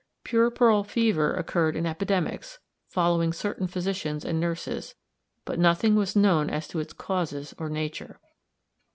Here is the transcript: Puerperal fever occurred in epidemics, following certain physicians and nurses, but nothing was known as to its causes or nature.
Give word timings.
Puerperal 0.23 0.83
fever 0.83 1.31
occurred 1.35 1.75
in 1.75 1.85
epidemics, 1.85 2.57
following 2.87 3.31
certain 3.31 3.67
physicians 3.67 4.25
and 4.25 4.39
nurses, 4.39 4.95
but 5.45 5.59
nothing 5.59 5.95
was 5.95 6.15
known 6.15 6.49
as 6.49 6.67
to 6.67 6.79
its 6.79 6.91
causes 6.93 7.53
or 7.59 7.69
nature. 7.69 8.19